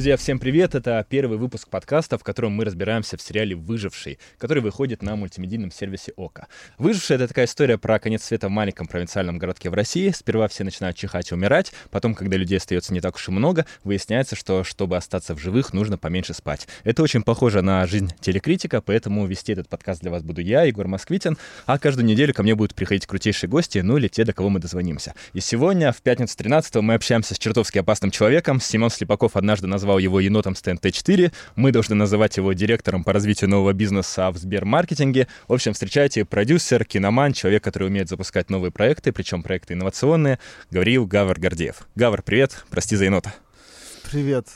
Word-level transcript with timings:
Друзья, 0.00 0.16
всем 0.16 0.38
привет! 0.38 0.74
Это 0.74 1.04
первый 1.06 1.36
выпуск 1.36 1.68
подкаста, 1.68 2.16
в 2.16 2.24
котором 2.24 2.52
мы 2.52 2.64
разбираемся 2.64 3.18
в 3.18 3.20
сериале 3.20 3.54
«Выживший», 3.54 4.18
который 4.38 4.62
выходит 4.62 5.02
на 5.02 5.14
мультимедийном 5.14 5.70
сервисе 5.70 6.14
ОКО. 6.16 6.46
«Выживший»— 6.78 7.16
это 7.16 7.28
такая 7.28 7.44
история 7.44 7.76
про 7.76 7.98
конец 7.98 8.24
света 8.24 8.48
в 8.48 8.50
маленьком 8.50 8.86
провинциальном 8.86 9.36
городке 9.36 9.68
в 9.68 9.74
России. 9.74 10.08
Сперва 10.08 10.48
все 10.48 10.64
начинают 10.64 10.96
чихать 10.96 11.30
и 11.30 11.34
умирать, 11.34 11.74
потом, 11.90 12.14
когда 12.14 12.38
людей 12.38 12.56
остается 12.56 12.94
не 12.94 13.02
так 13.02 13.16
уж 13.16 13.28
и 13.28 13.30
много, 13.30 13.66
выясняется, 13.84 14.36
что, 14.36 14.64
чтобы 14.64 14.96
остаться 14.96 15.34
в 15.34 15.38
живых, 15.38 15.74
нужно 15.74 15.98
поменьше 15.98 16.32
спать. 16.32 16.66
Это 16.84 17.02
очень 17.02 17.22
похоже 17.22 17.60
на 17.60 17.86
жизнь 17.86 18.10
телекритика, 18.22 18.80
поэтому 18.80 19.26
вести 19.26 19.52
этот 19.52 19.68
подкаст 19.68 20.00
для 20.00 20.10
вас 20.10 20.22
буду 20.22 20.40
я, 20.40 20.62
Егор 20.62 20.88
Москвитин, 20.88 21.36
а 21.66 21.78
каждую 21.78 22.06
неделю 22.06 22.32
ко 22.32 22.42
мне 22.42 22.54
будут 22.54 22.74
приходить 22.74 23.06
крутейшие 23.06 23.50
гости, 23.50 23.80
ну 23.80 23.98
или 23.98 24.08
те, 24.08 24.24
до 24.24 24.32
кого 24.32 24.48
мы 24.48 24.60
дозвонимся. 24.60 25.12
И 25.34 25.40
сегодня, 25.40 25.92
в 25.92 26.00
пятницу 26.00 26.34
13 26.38 26.76
мы 26.76 26.94
общаемся 26.94 27.34
с 27.34 27.38
чертовски 27.38 27.76
опасным 27.80 28.10
человеком. 28.10 28.62
Семен 28.62 28.88
Слепаков 28.88 29.36
однажды 29.36 29.66
назвал 29.66 29.89
его 29.98 30.20
енотом 30.20 30.54
с 30.54 30.62
ТНТ-4. 30.62 31.32
Мы 31.56 31.72
должны 31.72 31.94
называть 31.94 32.36
его 32.36 32.52
директором 32.52 33.04
по 33.04 33.12
развитию 33.12 33.50
нового 33.50 33.72
бизнеса 33.72 34.30
в 34.30 34.36
Сбермаркетинге. 34.36 35.26
В 35.48 35.52
общем, 35.52 35.72
встречайте 35.72 36.24
продюсер, 36.24 36.84
киноман, 36.84 37.32
человек, 37.32 37.64
который 37.64 37.88
умеет 37.88 38.08
запускать 38.08 38.50
новые 38.50 38.70
проекты, 38.70 39.12
причем 39.12 39.42
проекты 39.42 39.74
инновационные, 39.74 40.38
Гавриил 40.70 41.06
Гавр 41.06 41.38
Гордеев. 41.38 41.88
Гавр, 41.94 42.22
привет, 42.22 42.64
прости 42.70 42.96
за 42.96 43.04
енота. 43.06 43.34
Привет. 44.10 44.46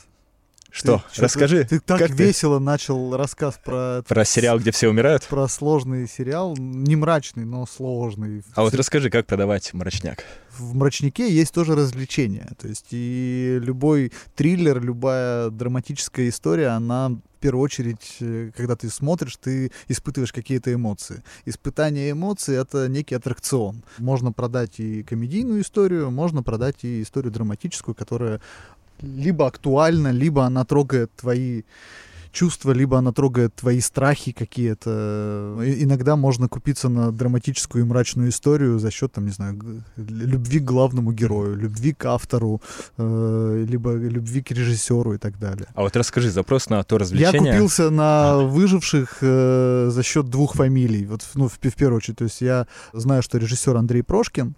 Что? 0.75 1.01
Ты, 1.15 1.21
Расскажи. 1.21 1.63
Ты, 1.63 1.79
ты 1.79 1.79
так 1.79 1.99
как 1.99 2.09
весело 2.11 2.57
ты? 2.57 2.65
начал 2.65 3.15
рассказ 3.15 3.57
про... 3.63 4.03
Про 4.05 4.25
сериал, 4.25 4.59
где 4.59 4.71
все 4.71 4.89
умирают? 4.89 5.25
Про 5.27 5.47
сложный 5.47 6.05
сериал. 6.05 6.53
Не 6.57 6.97
мрачный, 6.97 7.45
но 7.45 7.65
сложный. 7.65 8.43
А 8.55 8.61
вот 8.63 8.73
расскажи, 8.73 9.09
как 9.09 9.25
продавать 9.25 9.73
мрачняк? 9.73 10.25
В 10.57 10.75
мрачнике 10.75 11.31
есть 11.31 11.53
тоже 11.53 11.75
развлечения. 11.75 12.49
То 12.59 12.67
есть 12.67 12.87
и 12.91 13.57
любой 13.61 14.11
триллер, 14.35 14.81
любая 14.81 15.49
драматическая 15.49 16.27
история, 16.27 16.67
она 16.67 17.09
в 17.09 17.39
первую 17.39 17.63
очередь, 17.63 18.17
э, 18.21 18.51
когда 18.55 18.75
ты 18.75 18.89
смотришь, 18.89 19.37
ты 19.37 19.71
испытываешь 19.87 20.33
какие-то 20.33 20.73
эмоции. 20.73 21.23
Испытание 21.45 22.11
эмоций— 22.11 22.55
это 22.57 22.89
некий 22.89 23.15
аттракцион. 23.15 23.83
Можно 23.99 24.31
продать 24.31 24.79
и 24.79 25.03
комедийную 25.03 25.61
историю, 25.61 26.09
можно 26.09 26.41
продать 26.41 26.83
и 26.83 27.03
историю 27.03 27.31
драматическую, 27.31 27.93
которая 27.93 28.41
либо 29.01 29.47
актуальна, 29.47 30.11
либо 30.11 30.45
она 30.45 30.65
трогает 30.65 31.11
твои 31.15 31.63
чувства, 32.35 32.73
либо 32.73 32.97
она 32.97 33.11
трогает 33.11 33.55
твои 33.55 33.79
страхи 33.79 34.31
какие-то. 34.31 35.57
Иногда 35.79 36.15
можно 36.15 36.47
купиться 36.47 36.89
на 36.89 37.11
драматическую 37.11 37.83
и 37.83 37.87
мрачную 37.87 38.29
историю 38.29 38.79
за 38.79 38.91
счет, 38.91 39.13
там, 39.13 39.25
не 39.25 39.31
знаю, 39.31 39.83
любви 39.97 40.59
к 40.59 40.63
главному 40.63 41.13
герою, 41.13 41.55
любви 41.55 41.93
к 41.93 42.05
автору, 42.05 42.61
э, 42.97 43.65
либо 43.67 43.93
любви 43.93 44.41
к 44.41 44.51
режиссеру 44.51 45.13
и 45.13 45.17
так 45.17 45.39
далее. 45.39 45.67
А 45.73 45.81
вот 45.81 45.95
расскажи, 45.95 46.29
запрос 46.29 46.69
на 46.69 46.83
то 46.83 46.97
развлечение... 46.97 47.45
Я 47.45 47.53
купился 47.53 47.89
на 47.89 48.33
а. 48.33 48.37
выживших 48.41 49.17
э, 49.21 49.89
за 49.91 50.03
счет 50.03 50.29
двух 50.29 50.55
фамилий, 50.55 51.05
вот, 51.05 51.21
ну, 51.35 51.47
в, 51.47 51.53
в 51.53 51.75
первую 51.75 51.97
очередь. 51.97 52.17
То 52.17 52.25
есть 52.25 52.41
я 52.41 52.67
знаю, 52.93 53.23
что 53.23 53.37
режиссер 53.37 53.75
Андрей 53.77 54.03
Прошкин, 54.03 54.55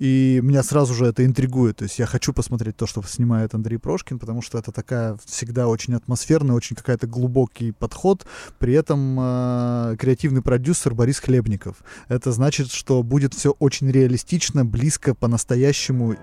и 0.00 0.40
меня 0.42 0.62
сразу 0.62 0.94
же 0.94 1.04
это 1.04 1.26
интригует. 1.26 1.76
То 1.76 1.84
есть 1.84 1.98
я 1.98 2.06
хочу 2.06 2.32
посмотреть 2.32 2.74
то, 2.76 2.86
что 2.86 3.02
снимает 3.02 3.54
Андрей 3.54 3.76
Прошкин, 3.76 4.18
потому 4.18 4.40
что 4.40 4.58
это 4.58 4.72
такая 4.72 5.18
всегда 5.26 5.68
очень 5.68 5.94
атмосферная, 5.94 6.56
очень 6.56 6.74
какая-то 6.74 7.06
глубокий 7.06 7.72
подход. 7.72 8.26
При 8.58 8.72
этом 8.72 9.18
э, 9.20 9.96
креативный 9.98 10.40
продюсер 10.40 10.94
Борис 10.94 11.20
Хлебников. 11.20 11.76
Это 12.08 12.32
значит, 12.32 12.72
что 12.72 13.02
будет 13.02 13.34
все 13.34 13.50
очень 13.58 13.90
реалистично, 13.90 14.64
близко, 14.64 15.14
по-настоящему. 15.14 16.16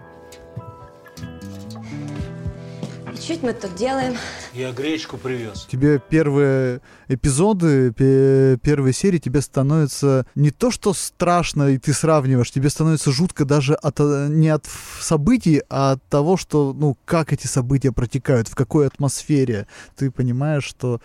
Что 3.27 3.45
мы 3.45 3.53
тут 3.53 3.75
делаем? 3.75 4.15
Я 4.53 4.71
гречку 4.71 5.17
привез. 5.17 5.67
Тебе 5.69 5.99
первые 5.99 6.79
эпизоды, 7.09 7.91
первые 7.91 8.93
серии 8.93 9.17
тебе 9.17 9.41
становится 9.41 10.25
не 10.33 10.49
то, 10.49 10.71
что 10.71 10.93
страшно, 10.93 11.71
и 11.71 11.77
ты 11.77 11.91
сравниваешь, 11.91 12.49
тебе 12.51 12.69
становится 12.69 13.11
жутко 13.11 13.43
даже 13.43 13.73
от, 13.73 13.99
не 13.99 14.47
от 14.47 14.65
событий, 15.01 15.61
а 15.69 15.91
от 15.91 16.03
того, 16.05 16.37
что, 16.37 16.71
ну, 16.71 16.97
как 17.03 17.33
эти 17.33 17.47
события 17.47 17.91
протекают, 17.91 18.47
в 18.47 18.55
какой 18.55 18.87
атмосфере. 18.87 19.67
Ты 19.97 20.09
понимаешь, 20.09 20.63
что 20.63 21.01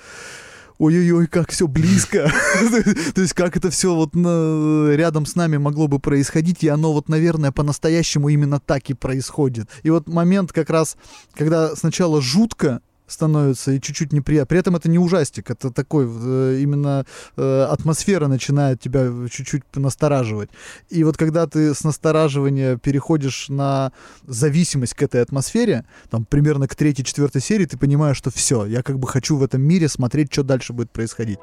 ой-ой-ой, 0.82 1.28
как 1.28 1.52
все 1.52 1.68
близко. 1.68 2.28
То 3.14 3.20
есть 3.20 3.34
как 3.34 3.56
это 3.56 3.70
все 3.70 3.94
вот 3.94 4.14
рядом 4.16 5.26
с 5.26 5.36
нами 5.36 5.56
могло 5.56 5.86
бы 5.86 6.00
происходить, 6.00 6.64
и 6.64 6.68
оно 6.68 6.92
вот, 6.92 7.08
наверное, 7.08 7.52
по-настоящему 7.52 8.28
именно 8.28 8.58
так 8.58 8.90
и 8.90 8.94
происходит. 8.94 9.68
И 9.84 9.90
вот 9.90 10.08
момент 10.08 10.52
как 10.52 10.70
раз, 10.70 10.96
когда 11.34 11.76
сначала 11.76 12.20
жутко, 12.20 12.80
становится 13.12 13.72
и 13.72 13.80
чуть-чуть 13.80 14.12
неприятно. 14.12 14.46
При 14.46 14.58
этом 14.58 14.76
это 14.76 14.88
не 14.88 14.98
ужастик, 14.98 15.50
это 15.50 15.70
такой 15.70 16.06
э, 16.06 16.58
именно 16.60 17.04
э, 17.36 17.66
атмосфера 17.70 18.26
начинает 18.26 18.80
тебя 18.80 19.08
чуть-чуть 19.30 19.64
настораживать. 19.74 20.50
И 20.90 21.04
вот 21.04 21.16
когда 21.16 21.46
ты 21.46 21.74
с 21.74 21.84
настораживания 21.84 22.76
переходишь 22.76 23.48
на 23.48 23.92
зависимость 24.26 24.94
к 24.94 25.02
этой 25.02 25.22
атмосфере, 25.22 25.84
там 26.10 26.24
примерно 26.24 26.68
к 26.68 26.74
третьей, 26.74 27.04
четвертой 27.04 27.40
серии, 27.40 27.66
ты 27.66 27.76
понимаешь, 27.76 28.16
что 28.16 28.30
все, 28.30 28.66
я 28.66 28.82
как 28.82 28.98
бы 28.98 29.06
хочу 29.08 29.36
в 29.36 29.42
этом 29.42 29.62
мире 29.62 29.88
смотреть, 29.88 30.32
что 30.32 30.42
дальше 30.42 30.72
будет 30.72 30.90
происходить. 30.90 31.38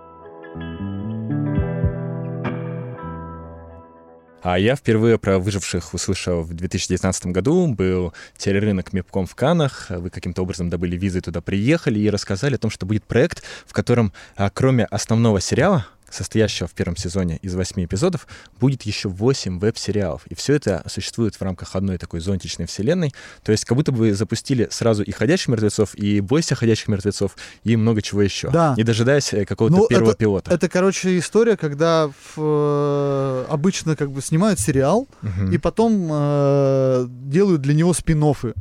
А 4.41 4.57
я 4.57 4.77
впервые 4.77 5.19
про 5.19 5.37
выживших 5.37 5.93
услышал 5.93 6.43
в 6.43 6.53
2019 6.53 7.27
году. 7.27 7.67
Был 7.67 8.13
телерынок 8.37 8.93
Мепком 8.93 9.25
в 9.25 9.35
Канах. 9.35 9.87
Вы 9.89 10.09
каким-то 10.09 10.43
образом 10.43 10.69
добыли 10.69 10.95
визы, 10.95 11.19
туда 11.19 11.41
приехали 11.41 11.99
и 11.99 12.09
рассказали 12.09 12.55
о 12.55 12.57
том, 12.57 12.71
что 12.71 12.85
будет 12.85 13.03
проект, 13.03 13.43
в 13.65 13.73
котором, 13.73 14.13
а, 14.37 14.49
кроме 14.49 14.85
основного 14.85 15.41
сериала, 15.41 15.87
состоящего 16.13 16.67
в 16.67 16.73
первом 16.73 16.97
сезоне 16.97 17.37
из 17.41 17.55
восьми 17.55 17.85
эпизодов, 17.85 18.27
будет 18.59 18.83
еще 18.83 19.09
восемь 19.09 19.59
веб-сериалов. 19.59 20.25
И 20.27 20.35
все 20.35 20.55
это 20.55 20.83
существует 20.87 21.35
в 21.35 21.41
рамках 21.41 21.75
одной 21.75 21.97
такой 21.97 22.19
зонтичной 22.19 22.65
вселенной. 22.65 23.13
То 23.43 23.51
есть 23.51 23.65
как 23.65 23.77
будто 23.77 23.91
бы 23.91 24.13
запустили 24.13 24.67
сразу 24.71 25.03
и 25.03 25.11
«Ходячих 25.11 25.47
мертвецов», 25.47 25.95
и 25.95 26.21
«Бойся 26.21 26.55
ходячих 26.55 26.87
мертвецов», 26.87 27.35
и 27.63 27.75
много 27.75 28.01
чего 28.01 28.21
еще. 28.21 28.49
Да. 28.49 28.73
Не 28.77 28.83
дожидаясь 28.83 29.33
э, 29.33 29.45
какого-то 29.45 29.75
ну, 29.75 29.87
первого 29.87 30.11
это, 30.11 30.17
пилота. 30.17 30.53
Это, 30.53 30.69
короче, 30.69 31.17
история, 31.17 31.57
когда 31.57 32.07
в, 32.07 32.37
э, 32.37 33.45
обычно 33.49 33.95
как 33.95 34.11
бы 34.11 34.21
снимают 34.21 34.59
сериал, 34.59 35.07
угу. 35.21 35.51
и 35.51 35.57
потом 35.57 36.09
э, 36.11 37.05
делают 37.09 37.61
для 37.61 37.73
него 37.73 37.93
спин 37.93 38.23
-оффы. 38.23 38.53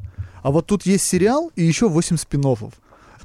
А 0.43 0.51
вот 0.51 0.67
тут 0.67 0.87
есть 0.87 1.05
сериал 1.05 1.51
и 1.57 1.65
еще 1.65 1.89
8 1.89 2.17
спин 2.17 2.41
-оффов. 2.41 2.73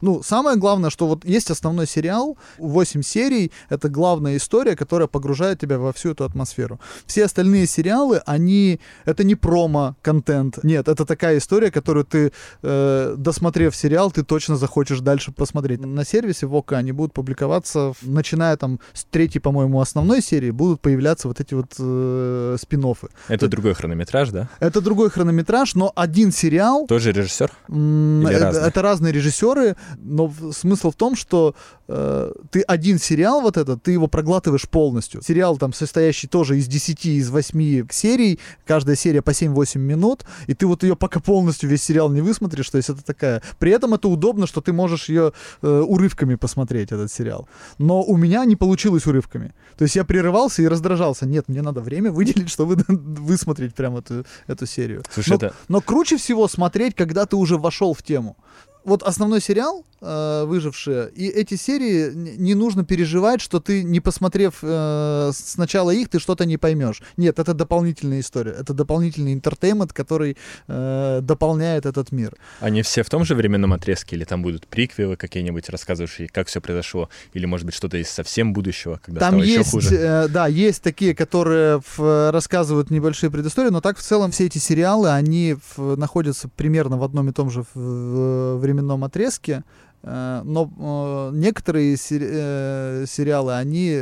Ну, 0.04 0.22
самое 0.22 0.58
главное, 0.58 0.90
что 0.90 1.08
вот 1.08 1.24
есть 1.24 1.50
основной 1.50 1.88
сериал, 1.88 2.38
8 2.58 3.02
серий, 3.04 3.54
это 3.70 3.88
главная 3.88 4.36
история, 4.36 4.76
которая 4.76 5.08
погружает 5.08 5.60
тебя 5.62 5.78
во 5.78 5.94
всю 5.94 6.12
эту 6.12 6.26
атмосферу. 6.26 6.78
Все 7.06 7.24
остальные 7.24 7.68
сериалы, 7.68 8.22
они, 8.26 8.82
это 9.06 9.24
не 9.24 9.36
промо-контент, 9.36 10.62
нет, 10.64 10.90
это 10.90 11.06
такая 11.06 11.38
история, 11.38 11.72
которую 11.72 12.04
ты, 12.04 12.34
э, 12.64 13.16
досмотрев 13.18 13.74
сериал, 13.74 14.12
ты 14.12 14.24
точно 14.24 14.58
захочешь 14.58 15.00
дальше 15.00 15.32
посмотреть. 15.32 15.80
На 15.80 16.04
сервисе 16.04 16.48
ВОКа 16.48 16.78
они 16.78 16.92
будут 16.92 17.14
публиковаться, 17.14 17.94
начиная 18.02 18.58
там 18.58 18.82
с 18.92 19.06
третьей, 19.06 19.40
по-моему, 19.40 19.80
основной 19.80 20.22
серии, 20.22 20.52
будут 20.52 20.82
появляться 20.82 21.30
вот 21.30 21.40
эти 21.40 21.54
вот 21.54 21.76
э, 21.80 22.58
спин 22.60 22.82
-оффы. 22.82 23.10
Это 23.30 23.48
другой 23.48 23.74
хронометраж, 23.74 24.32
да? 24.32 24.50
Это 24.60 24.82
другой 24.82 25.10
хронометраж, 25.10 25.76
но 25.76 25.94
один 25.96 26.34
сериал... 26.34 26.88
Тоже 26.88 27.14
режиссер? 27.14 27.52
Или 27.70 28.36
это, 28.36 28.58
это 28.68 28.82
разные 28.82 29.14
режиссеры, 29.14 29.78
но 30.00 30.32
смысл 30.52 30.92
в 30.92 30.96
том, 30.96 31.16
что 31.16 31.56
э, 31.88 32.32
ты 32.52 32.62
один 32.62 33.00
сериал 33.00 33.42
вот 33.42 33.58
этот, 33.58 33.84
ты 33.84 33.92
его 33.92 34.08
проглатываешь 34.08 34.68
полностью. 34.68 35.22
Сериал 35.22 35.58
там 35.58 35.74
состоящий 35.74 36.28
тоже 36.28 36.58
из 36.58 36.68
10, 36.68 37.06
из 37.06 37.30
8 37.30 37.88
серий, 37.92 38.40
каждая 38.66 38.96
серия 38.96 39.22
по 39.22 39.32
7-8 39.32 39.78
минут, 39.78 40.26
и 40.48 40.54
ты 40.54 40.66
вот 40.68 40.84
ее 40.84 40.96
пока 40.96 41.20
полностью 41.20 41.70
весь 41.70 41.84
сериал 41.84 42.10
не 42.10 42.22
высмотришь, 42.22 42.70
то 42.70 42.78
есть 42.78 42.90
это 42.90 43.04
такая... 43.04 43.42
При 43.60 43.72
этом 43.72 43.94
это 43.94 44.08
удобно, 44.08 44.48
что 44.48 44.62
ты 44.62 44.74
можешь 44.74 45.10
ее 45.10 45.34
э, 45.62 45.80
урывками 45.80 46.36
посмотреть, 46.36 46.92
этот 46.92 47.12
сериал. 47.12 47.48
Но 47.78 48.02
у 48.04 48.18
меня 48.18 48.46
не 48.46 48.56
получилось 48.56 49.06
урывками. 49.06 49.54
То 49.78 49.84
есть 49.84 49.96
я 49.96 50.04
прерывался 50.04 50.62
и 50.62 50.68
раздражался. 50.68 51.26
Нет, 51.26 51.48
мне 51.48 51.62
надо 51.62 51.82
время 51.82 52.12
выделить, 52.12 52.50
чтобы 52.50 52.78
высмотреть 52.88 53.74
прям 53.74 53.98
эту, 53.98 54.26
эту 54.48 54.66
серию. 54.66 55.04
Слушай, 55.12 55.30
но, 55.30 55.36
это... 55.36 55.54
но 55.68 55.82
круче 55.82 56.18
всего 56.18 56.48
смотреть, 56.48 56.96
когда 56.96 57.26
ты 57.26 57.36
уже 57.36 57.58
вошел 57.58 57.94
в 57.94 58.04
тему 58.04 58.38
вот 58.86 59.04
основной 59.04 59.42
сериал 59.42 59.86
э, 60.02 60.44
«Выжившие», 60.46 61.10
и 61.16 61.28
эти 61.28 61.56
серии 61.56 62.12
не 62.14 62.54
нужно 62.56 62.84
переживать, 62.84 63.42
что 63.42 63.60
ты, 63.60 63.84
не 63.84 64.00
посмотрев 64.00 64.60
э, 64.62 65.32
сначала 65.34 65.92
их, 65.92 66.10
ты 66.10 66.20
что-то 66.20 66.46
не 66.46 66.58
поймешь. 66.58 67.02
Нет, 67.18 67.40
это 67.40 67.54
дополнительная 67.54 68.20
история. 68.20 68.52
Это 68.52 68.74
дополнительный 68.74 69.34
интертеймент, 69.34 69.94
который 69.94 70.38
э, 70.68 71.20
дополняет 71.22 71.86
этот 71.86 72.12
мир. 72.12 72.36
Они 72.60 72.82
все 72.82 73.04
в 73.04 73.10
том 73.10 73.24
же 73.24 73.36
временном 73.36 73.74
отрезке, 73.74 74.16
или 74.16 74.26
там 74.26 74.42
будут 74.42 74.68
приквелы 74.68 75.16
какие-нибудь, 75.16 75.70
рассказывающие, 75.70 76.28
как 76.28 76.48
все 76.48 76.60
произошло, 76.60 77.10
или, 77.34 77.46
может 77.46 77.66
быть, 77.66 77.76
что-то 77.76 77.98
из 77.98 78.10
совсем 78.10 78.54
будущего, 78.54 79.00
когда 79.04 79.22
там 79.22 79.30
стало 79.30 79.44
есть, 79.44 79.60
еще 79.60 79.70
хуже? 79.70 79.96
Э, 79.96 80.28
да, 80.28 80.48
есть 80.48 80.82
такие, 80.82 81.16
которые 81.16 81.82
в, 81.96 82.32
рассказывают 82.32 82.92
небольшие 82.92 83.32
предыстории, 83.32 83.70
но 83.70 83.80
так 83.80 83.98
в 83.98 84.02
целом 84.02 84.32
все 84.32 84.48
эти 84.48 84.58
сериалы, 84.58 85.10
они 85.10 85.56
в, 85.76 85.96
находятся 85.96 86.50
примерно 86.50 86.98
в 86.98 87.04
одном 87.04 87.30
и 87.30 87.32
том 87.32 87.50
же 87.50 87.64
времени 87.74 88.73
временном 88.74 89.04
отрезке, 89.04 89.64
э, 90.02 90.42
но 90.44 91.32
э, 91.32 91.36
некоторые 91.36 91.96
э, 91.96 93.06
сериалы, 93.08 93.56
они 93.56 94.00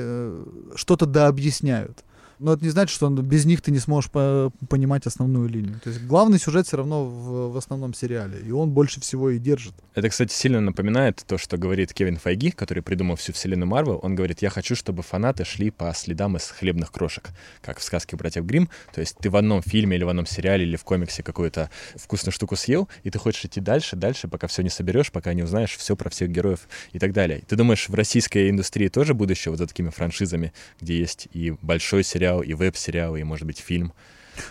что-то 0.76 1.06
дообъясняют. 1.06 2.04
Но 2.42 2.54
это 2.54 2.64
не 2.64 2.72
значит, 2.72 2.96
что 2.96 3.08
без 3.10 3.46
них 3.46 3.62
ты 3.62 3.70
не 3.70 3.78
сможешь 3.78 4.10
по- 4.10 4.52
понимать 4.68 5.06
основную 5.06 5.48
линию. 5.48 5.80
То 5.84 5.90
есть 5.90 6.02
главный 6.06 6.40
сюжет 6.40 6.66
все 6.66 6.78
равно 6.78 7.06
в, 7.06 7.54
в 7.54 7.58
основном 7.58 7.94
сериале, 7.94 8.40
и 8.40 8.52
он 8.52 8.72
больше 8.72 9.00
всего 9.00 9.30
и 9.30 9.38
держит. 9.38 9.76
Это, 9.94 10.10
кстати, 10.10 10.34
сильно 10.34 10.60
напоминает 10.60 11.24
то, 11.28 11.38
что 11.38 11.58
говорит 11.58 11.94
Кевин 11.94 12.18
Файги, 12.18 12.50
который 12.50 12.82
придумал 12.82 13.16
всю 13.16 13.32
вселенную 13.32 13.68
Марвел. 13.68 14.00
Он 14.02 14.16
говорит, 14.16 14.42
я 14.42 14.50
хочу, 14.50 14.76
чтобы 14.76 15.04
фанаты 15.04 15.46
шли 15.46 15.70
по 15.70 15.94
следам 15.94 16.36
из 16.36 16.50
хлебных 16.50 16.92
крошек, 16.92 17.30
как 17.62 17.78
в 17.78 17.84
сказке 17.84 18.16
братьев 18.16 18.44
Грим. 18.46 18.70
То 18.92 19.02
есть 19.02 19.18
ты 19.20 19.30
в 19.30 19.36
одном 19.36 19.62
фильме 19.62 19.98
или 19.98 20.04
в 20.04 20.10
одном 20.10 20.26
сериале 20.26 20.66
или 20.66 20.78
в 20.78 20.84
комиксе 20.84 21.22
какую-то 21.22 21.70
вкусную 21.96 22.34
штуку 22.34 22.56
съел, 22.56 22.90
и 23.04 23.12
ты 23.12 23.20
хочешь 23.20 23.46
идти 23.46 23.62
дальше, 23.62 23.96
дальше, 23.96 24.28
пока 24.28 24.48
все 24.48 24.64
не 24.64 24.70
соберешь, 24.70 25.12
пока 25.12 25.36
не 25.36 25.44
узнаешь 25.44 25.78
все 25.78 25.96
про 25.96 26.10
всех 26.10 26.32
героев 26.32 26.68
и 26.92 26.98
так 26.98 27.14
далее. 27.14 27.44
Ты 27.48 27.56
думаешь, 27.56 27.88
в 27.88 27.94
российской 27.94 28.50
индустрии 28.50 28.88
тоже 28.88 29.14
будущее 29.14 29.52
вот 29.52 29.60
за 29.60 29.68
такими 29.68 29.90
франшизами, 29.90 30.54
где 30.80 30.98
есть 30.98 31.28
и 31.34 31.54
большой 31.62 32.04
сериал, 32.04 32.31
и 32.40 32.54
веб-сериал, 32.54 33.18
и, 33.18 33.24
может 33.24 33.46
быть, 33.46 33.60
фильм? 33.60 33.92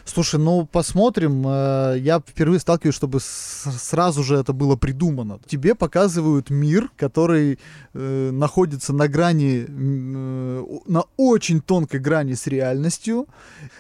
Слушай, 0.05 0.39
ну 0.41 0.67
посмотрим. 0.67 1.45
Э, 1.47 1.97
Я 1.99 2.21
впервые 2.21 2.61
сталкиваюсь, 2.61 2.95
чтобы 2.95 3.19
сразу 3.21 4.23
же 4.23 4.37
это 4.37 4.53
было 4.53 4.77
придумано. 4.77 5.39
Тебе 5.47 5.75
показывают 5.75 6.51
мир, 6.51 6.91
который 6.97 7.59
э, 7.95 8.31
находится 8.31 8.93
на 8.93 9.09
грани, 9.09 9.65
э, 9.69 10.65
на 10.87 11.05
очень 11.17 11.61
тонкой 11.61 12.01
грани 12.01 12.35
с 12.35 12.47
реальностью. 12.47 13.27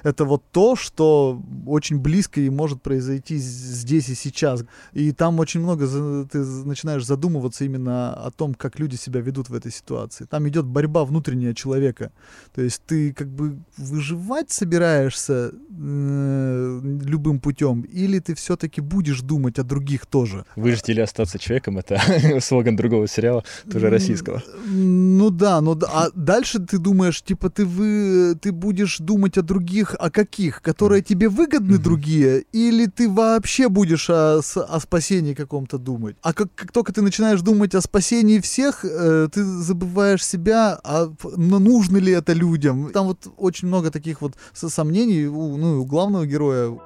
Это 0.02 0.24
вот 0.24 0.42
то, 0.52 0.74
что 0.76 1.40
очень 1.66 1.98
близко 1.98 2.40
и 2.40 2.50
может 2.50 2.82
произойти 2.82 3.36
здесь 3.36 4.08
и 4.08 4.14
сейчас. 4.14 4.64
И 4.92 5.12
там 5.12 5.38
очень 5.38 5.60
много 5.60 5.86
за- 5.86 6.26
ты 6.26 6.38
начинаешь 6.38 7.04
задумываться 7.04 7.64
именно 7.64 8.14
о 8.14 8.30
том, 8.30 8.54
как 8.54 8.78
люди 8.78 8.96
себя 8.96 9.20
ведут 9.20 9.48
в 9.50 9.54
этой 9.54 9.70
ситуации. 9.72 10.24
Там 10.24 10.48
идет 10.48 10.64
борьба 10.66 11.04
внутренняя 11.04 11.54
человека. 11.54 12.10
То 12.54 12.62
есть 12.62 12.82
ты 12.86 13.12
как 13.12 13.28
бы 13.28 13.58
выживать 13.76 14.50
собираешься 14.50 15.52
любым 16.00 17.40
путем, 17.40 17.82
или 17.82 18.18
ты 18.18 18.34
все-таки 18.34 18.80
будешь 18.80 19.20
думать 19.20 19.58
о 19.58 19.62
других 19.62 20.06
тоже. 20.06 20.44
Выжить 20.56 20.88
или 20.88 21.00
остаться 21.00 21.38
человеком— 21.38 21.78
это 21.78 22.00
слоган 22.40 22.76
другого 22.76 23.08
сериала, 23.08 23.44
тоже 23.70 23.90
российского. 23.90 24.42
Ну 24.66 25.30
да, 25.30 25.60
да. 25.60 25.86
А 25.92 26.08
дальше 26.14 26.58
ты 26.58 26.78
думаешь, 26.78 27.22
типа, 27.22 27.50
ты 27.50 27.64
вы, 27.64 28.36
ты 28.40 28.52
будешь 28.52 28.98
думать 28.98 29.38
о 29.38 29.42
других, 29.42 29.94
о 29.98 30.10
каких, 30.10 30.62
которые 30.62 31.02
тебе 31.02 31.28
выгодны 31.28 31.78
другие, 31.78 32.44
или 32.52 32.86
ты 32.86 33.08
вообще 33.08 33.68
будешь 33.68 34.10
о, 34.10 34.38
о 34.38 34.80
спасении 34.80 35.34
каком-то 35.34 35.78
думать. 35.78 36.16
А 36.22 36.32
как, 36.32 36.54
как 36.54 36.72
только 36.72 36.92
ты 36.92 37.02
начинаешь 37.02 37.40
думать 37.40 37.74
о 37.74 37.80
спасении 37.80 38.40
всех, 38.40 38.84
э, 38.84 39.28
ты 39.32 39.44
забываешь 39.44 40.24
себя, 40.24 40.78
а 40.84 41.12
ну, 41.36 41.58
нужно 41.58 41.98
ли 41.98 42.12
это 42.12 42.32
людям. 42.32 42.90
Там 42.92 43.06
вот 43.06 43.26
очень 43.36 43.68
много 43.68 43.90
таких 43.90 44.20
вот 44.20 44.34
со- 44.52 44.68
сомнений 44.68 45.26
у, 45.26 45.56
ну, 45.56 45.79
у 45.80 45.86
главного 45.86 46.26
героя. 46.26 46.78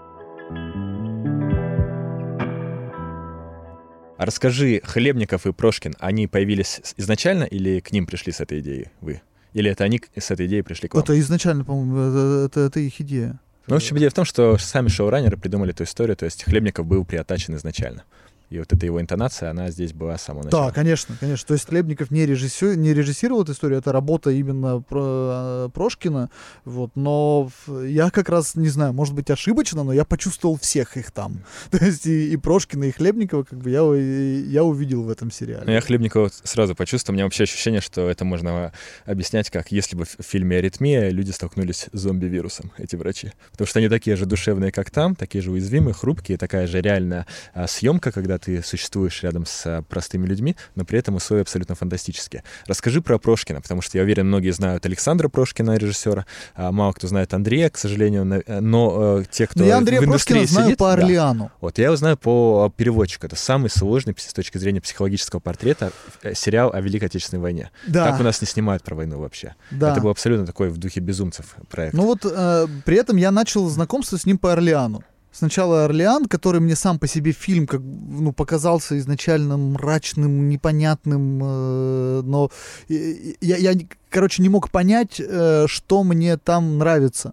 А 4.17 4.27
расскажи, 4.27 4.81
Хлебников 4.85 5.47
и 5.47 5.53
Прошкин, 5.53 5.95
они 5.99 6.27
появились 6.29 6.81
изначально 6.97 7.45
или 7.45 7.81
к 7.81 7.91
ним 7.93 8.07
пришли 8.07 8.33
с 8.33 8.41
этой 8.41 8.61
идеей 8.61 8.89
вы? 9.01 9.21
Или 9.53 9.71
это 9.71 9.85
они 9.85 10.01
с 10.17 10.31
этой 10.31 10.47
идеей 10.47 10.63
пришли 10.63 10.89
к 10.89 10.95
вам? 10.95 11.03
Это 11.03 11.19
изначально, 11.19 11.65
по-моему, 11.65 11.97
это, 11.99 12.47
это- 12.47 12.61
это 12.61 12.81
их 12.81 13.01
идея. 13.01 13.41
Ну, 13.67 13.75
в 13.75 13.77
общем, 13.79 13.97
идея 13.99 14.11
в 14.11 14.15
том, 14.15 14.25
что 14.25 14.59
сами 14.59 14.89
шоураннеры 14.89 15.37
придумали 15.37 15.73
эту 15.73 15.85
историю, 15.85 16.17
то 16.17 16.27
есть 16.27 16.45
Хлебников 16.45 16.87
был 16.87 17.05
приотачен 17.05 17.55
изначально. 17.57 18.05
И 18.51 18.59
вот 18.59 18.73
эта 18.73 18.87
его 18.87 19.01
интонация, 19.01 19.51
она 19.51 19.71
здесь 19.71 19.93
была 19.93 20.17
с 20.19 20.23
самого 20.23 20.45
начала. 20.45 20.67
Да, 20.67 20.73
конечно, 20.73 21.17
конечно. 21.19 21.47
То 21.47 21.55
есть 21.55 21.67
Хлебников 21.67 22.11
не, 22.11 22.27
режиссер, 22.27 22.77
не 22.77 22.95
режиссировал 22.95 23.43
эту 23.43 23.53
историю, 23.53 23.79
это 23.79 23.93
работа 23.93 24.31
именно 24.31 24.81
про, 24.81 25.67
э, 25.67 25.69
Прошкина. 25.73 26.31
Вот, 26.65 26.93
но 26.95 27.51
я 27.85 28.11
как 28.11 28.29
раз, 28.29 28.55
не 28.55 28.69
знаю, 28.69 28.93
может 28.93 29.15
быть 29.15 29.31
ошибочно, 29.31 29.83
но 29.85 29.93
я 29.93 30.05
почувствовал 30.05 30.59
всех 30.59 30.97
их 30.97 31.11
там. 31.11 31.45
То 31.71 31.85
есть 31.85 32.07
и, 32.07 32.33
и 32.33 32.37
Прошкина, 32.37 32.85
и 32.85 32.91
Хлебникова, 32.91 33.45
как 33.45 33.59
бы 33.59 33.71
я, 33.71 33.81
и- 33.95 34.43
я 34.49 34.65
увидел 34.65 35.03
в 35.03 35.11
этом 35.11 35.31
сериале. 35.31 35.65
Но 35.67 35.73
я 35.73 35.81
Хлебникова 35.81 36.31
сразу 36.45 36.75
почувствовал, 36.75 37.15
у 37.15 37.17
меня 37.17 37.25
вообще 37.25 37.45
ощущение, 37.45 37.81
что 37.81 38.09
это 38.09 38.25
можно 38.25 38.73
объяснять 39.07 39.51
как 39.51 39.73
если 39.73 39.97
бы 39.97 40.05
в 40.05 40.23
фильме 40.23 40.59
«Аритмия» 40.59 41.11
люди 41.11 41.31
столкнулись 41.31 41.87
с 41.93 41.99
зомби-вирусом, 42.01 42.73
эти 42.79 42.97
врачи. 42.97 43.33
Потому 43.53 43.67
что 43.67 43.79
они 43.79 43.89
такие 43.89 44.17
же 44.17 44.27
душевные, 44.27 44.71
как 44.73 44.91
там, 44.91 45.15
такие 45.15 45.43
же 45.43 45.51
уязвимые, 45.51 45.95
хрупкие, 45.95 46.39
такая 46.39 46.67
же 46.67 46.81
реальная 46.81 47.27
а, 47.53 47.67
съемка, 47.67 48.13
когда 48.13 48.34
ты 48.39 48.63
существуешь 48.63 49.23
рядом 49.23 49.47
с 49.47 49.63
а, 49.67 49.83
простыми 49.83 50.27
людьми, 50.27 50.57
но 50.75 50.85
при 50.85 50.99
этом 50.99 51.17
условия 51.17 51.43
абсолютно 51.43 51.75
фантастические. 51.75 52.45
Расскажи 52.67 53.03
про 53.03 53.19
Прошкина, 53.19 53.61
потому 53.61 53.83
что 53.83 53.99
я 53.99 54.05
уверен, 54.05 54.27
многие 54.27 54.51
знают 54.51 54.85
Александра 54.87 55.29
Прошкина, 55.29 55.77
режиссера, 55.77 56.27
а 56.55 56.73
мало 56.73 56.93
кто 56.93 57.07
знает 57.07 57.33
Андрея, 57.35 57.71
к 57.71 57.79
сожалению, 57.79 58.43
э, 58.47 58.61
но 58.61 59.21
э, 59.21 59.25
те, 59.31 59.47
кто 59.47 59.61
Но 59.61 59.67
я 59.67 59.79
Андрея 59.79 60.01
в 60.01 60.05
индустрии 60.05 60.39
Прошкина 60.39 60.53
знаю 60.53 60.67
сидит, 60.67 60.79
по 60.79 60.87
да, 60.87 60.93
Орлеану. 60.93 61.53
вот, 61.61 61.79
я 61.79 61.87
его 61.87 61.97
знаю 61.97 62.17
по 62.17 62.73
переводчику. 62.77 63.27
Это 63.27 63.37
самый 63.37 63.71
сложный 63.71 64.15
с 64.17 64.33
точки 64.33 64.59
зрения 64.59 64.81
психологического 64.81 65.41
портрета 65.41 65.93
э, 66.23 66.35
сериал 66.35 66.71
о 66.73 66.81
Великой 66.81 67.07
Отечественной 67.07 67.43
войне. 67.43 67.71
Да, 67.87 68.11
Так 68.11 68.21
у 68.21 68.23
нас 68.23 68.41
не 68.41 68.47
снимают 68.47 68.83
про 68.83 68.95
войну 68.95 69.19
вообще. 69.21 69.55
да. 69.71 69.93
Это 69.93 70.01
был 70.01 70.11
абсолютно 70.11 70.47
такой 70.47 70.69
в 70.69 70.79
духе 70.79 71.01
безумцев 71.01 71.57
проект. 71.71 71.95
Ну 71.95 72.05
вот 72.05 72.25
э, 72.25 72.67
при 72.85 72.97
этом 72.97 73.17
я 73.17 73.31
начал 73.31 73.69
знакомство 73.69 74.17
с 74.17 74.27
ним 74.27 74.39
по 74.39 74.53
Орлеану. 74.53 75.03
Сначала 75.35 75.85
Орлеан, 75.85 76.27
который 76.27 76.61
мне 76.61 76.77
сам 76.77 76.99
по 77.01 77.09
себе 77.09 77.33
фильм 77.33 77.67
как 77.67 77.81
ну 77.81 78.33
показался 78.33 78.97
изначально 78.99 79.57
мрачным, 79.57 80.49
непонятным, 80.49 81.41
э, 81.43 82.23
но 82.25 82.51
и- 82.87 83.37
я, 83.41 83.57
я 83.57 83.73
короче 84.11 84.43
не 84.43 84.49
мог 84.49 84.71
понять, 84.71 85.17
э, 85.19 85.67
что 85.67 86.05
мне 86.05 86.37
там 86.37 86.79
нравится. 86.79 87.33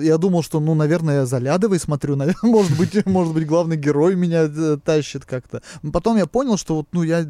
Я 0.00 0.18
думал, 0.18 0.42
что, 0.42 0.60
ну, 0.60 0.74
наверное, 0.74 1.20
я 1.20 1.26
за 1.26 1.38
Лядовой 1.38 1.78
смотрю, 1.78 2.16
наверное, 2.16 2.50
может 2.50 2.76
быть, 2.76 3.06
может 3.06 3.34
быть, 3.34 3.46
главный 3.46 3.76
герой 3.76 4.14
меня 4.14 4.44
э, 4.44 4.78
тащит 4.84 5.24
как-то. 5.24 5.62
Потом 5.92 6.16
я 6.16 6.26
понял, 6.26 6.56
что 6.56 6.76
вот, 6.76 6.88
ну, 6.92 7.02
я 7.02 7.26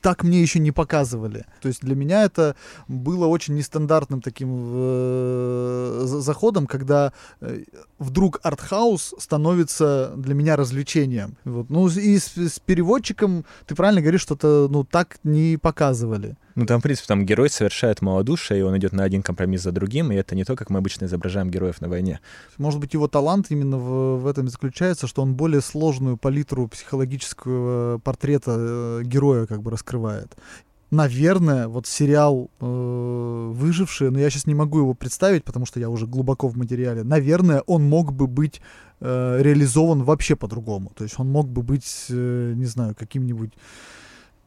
так 0.00 0.24
мне 0.24 0.42
еще 0.42 0.58
не 0.58 0.72
показывали. 0.72 1.44
То 1.60 1.68
есть 1.68 1.80
для 1.80 1.94
меня 1.94 2.24
это 2.24 2.54
было 2.88 3.26
очень 3.26 3.54
нестандартным 3.54 4.20
таким 4.20 4.48
э, 4.74 6.02
за- 6.04 6.20
заходом, 6.20 6.66
когда 6.66 7.12
э, 7.40 7.64
вдруг 7.98 8.40
артхаус 8.42 9.14
становится 9.18 10.12
для 10.16 10.34
меня 10.34 10.56
развлечением. 10.56 11.36
Вот. 11.44 11.70
Ну 11.70 11.88
и 11.88 12.18
с, 12.18 12.36
с 12.36 12.58
переводчиком 12.58 13.44
ты 13.66 13.74
правильно 13.74 14.00
говоришь, 14.00 14.22
что 14.22 14.34
это 14.34 14.68
ну 14.70 14.84
так 14.84 15.18
не 15.24 15.56
показывали. 15.56 16.36
Ну, 16.54 16.66
там, 16.66 16.78
в 16.78 16.82
принципе, 16.82 17.08
там 17.08 17.26
герой 17.26 17.50
совершает 17.50 18.00
малодушие, 18.00 18.60
и 18.60 18.62
он 18.62 18.78
идет 18.78 18.92
на 18.92 19.02
один 19.02 19.22
компромисс 19.22 19.62
за 19.62 19.72
другим, 19.72 20.12
и 20.12 20.14
это 20.14 20.36
не 20.36 20.44
то, 20.44 20.54
как 20.54 20.70
мы 20.70 20.78
обычно 20.78 21.06
изображаем 21.06 21.50
героев 21.54 21.80
на 21.80 21.88
войне. 21.88 22.20
Может 22.58 22.80
быть, 22.80 22.94
его 22.94 23.08
талант 23.08 23.46
именно 23.50 23.78
в, 23.78 24.18
в 24.18 24.26
этом 24.26 24.46
и 24.46 24.50
заключается, 24.50 25.06
что 25.06 25.22
он 25.22 25.34
более 25.34 25.60
сложную 25.60 26.16
палитру 26.16 26.68
психологического 26.68 27.98
портрета 27.98 28.56
э, 28.58 29.02
героя 29.04 29.46
как 29.46 29.62
бы 29.62 29.70
раскрывает. 29.70 30.36
Наверное, 30.90 31.66
вот 31.66 31.86
сериал 31.86 32.50
э, 32.60 33.52
«Выжившие», 33.52 34.10
но 34.10 34.20
я 34.20 34.30
сейчас 34.30 34.46
не 34.46 34.54
могу 34.54 34.78
его 34.78 34.94
представить, 34.94 35.44
потому 35.44 35.66
что 35.66 35.80
я 35.80 35.88
уже 35.88 36.06
глубоко 36.06 36.46
в 36.48 36.56
материале. 36.56 37.02
Наверное, 37.02 37.62
он 37.66 37.82
мог 37.82 38.12
бы 38.12 38.26
быть 38.26 38.60
э, 39.00 39.38
реализован 39.40 40.04
вообще 40.04 40.36
по-другому. 40.36 40.92
То 40.94 41.04
есть 41.04 41.18
он 41.18 41.28
мог 41.30 41.48
бы 41.48 41.62
быть, 41.62 42.06
э, 42.10 42.52
не 42.54 42.66
знаю, 42.66 42.94
каким-нибудь 42.96 43.52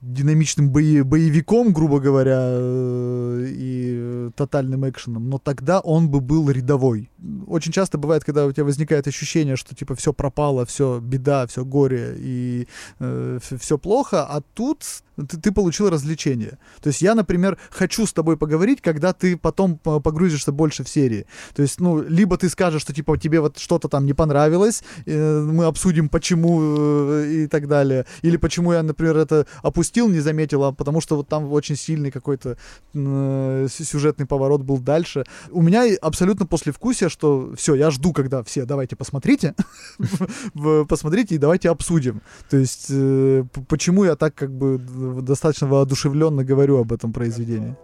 динамичным 0.02 0.70
бои- 0.70 1.02
боевиком, 1.02 1.74
грубо 1.74 2.00
говоря, 2.00 2.40
э, 2.40 3.48
и 3.50 3.96
э, 3.98 4.32
тотальным 4.36 4.88
экшеном, 4.90 5.30
но 5.30 5.38
тогда 5.38 5.80
он 5.80 6.10
бы 6.10 6.22
был 6.22 6.50
рядовой. 6.50 7.10
Очень 7.48 7.72
часто 7.72 7.98
бывает, 7.98 8.24
когда 8.24 8.46
у 8.46 8.52
тебя 8.52 8.64
возникает 8.64 9.08
ощущение, 9.08 9.56
что 9.56 9.76
типа 9.76 9.96
все 9.96 10.14
пропало, 10.14 10.66
все 10.66 11.00
беда, 11.00 11.48
все 11.48 11.66
горе 11.66 12.16
и 12.18 12.68
все 13.00 13.78
плохо, 13.78 14.26
а 14.26 14.42
тут 14.54 14.84
ты, 15.18 15.38
ты 15.38 15.52
получил 15.52 15.90
развлечение. 15.90 16.58
То 16.82 16.88
есть 16.90 17.02
я, 17.02 17.16
например, 17.16 17.58
хочу 17.72 18.06
с 18.06 18.14
тобой 18.14 18.38
поговорить, 18.38 18.82
когда 18.82 19.14
ты 19.14 19.36
потом 19.38 19.78
по- 19.78 20.00
погрузишься 20.00 20.52
больше 20.52 20.84
в 20.84 20.90
серии. 20.90 21.26
То 21.56 21.62
есть, 21.64 21.80
ну, 21.80 22.02
либо 22.02 22.38
ты 22.38 22.50
скажешь, 22.50 22.82
что 22.82 22.94
типа 22.94 23.18
тебе 23.18 23.40
вот 23.42 23.58
что-то 23.58 23.88
там 23.88 24.06
не 24.06 24.14
понравилось, 24.14 24.84
э, 25.06 25.42
мы 25.42 25.66
обсудим, 25.66 26.10
почему 26.10 26.60
э, 26.78 27.32
и 27.44 27.48
так 27.48 27.68
далее. 27.68 28.06
Или 28.22 28.38
почему 28.38 28.74
я, 28.74 28.84
например, 28.84 29.18
это 29.18 29.48
опустил, 29.64 30.08
не 30.08 30.20
заметил, 30.20 30.64
а 30.64 30.72
потому 30.72 31.02
что 31.02 31.16
вот 31.16 31.28
там 31.28 31.52
очень 31.52 31.76
сильный 31.76 32.12
какой-то 32.12 32.58
э, 32.94 33.68
сю- 33.72 33.84
сюжетный 33.84 34.26
поворот 34.26 34.62
был 34.62 34.78
дальше. 34.78 35.24
У 35.50 35.62
меня 35.62 35.86
абсолютно 36.02 36.46
послевкусие, 36.46 37.10
что 37.10 37.54
все, 37.58 37.76
я 37.76 37.92
жду, 37.92 38.14
когда 38.14 38.44
все, 38.44 38.66
давайте 38.66 38.96
посмотрите, 38.96 39.56
посмотрите 40.88 41.36
и 41.36 41.38
давайте 41.38 41.70
обсудим. 41.70 42.22
То 42.50 42.58
есть, 42.58 42.88
э, 42.90 43.44
почему 43.68 44.04
я 44.04 44.16
так 44.16 44.36
как 44.36 44.52
бы 44.52 44.78
достаточно 45.22 45.68
воодушевленно 45.68 46.44
говорю 46.44 46.78
об 46.78 46.92
этом 46.92 47.14
произведении. 47.14 47.76